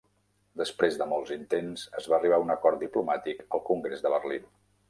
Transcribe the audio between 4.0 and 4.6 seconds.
de Berlín.